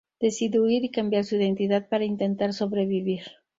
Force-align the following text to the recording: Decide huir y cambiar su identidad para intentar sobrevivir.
Decide 0.19 0.59
huir 0.59 0.83
y 0.83 0.89
cambiar 0.89 1.25
su 1.25 1.35
identidad 1.35 1.87
para 1.87 2.05
intentar 2.05 2.53
sobrevivir. 2.53 3.21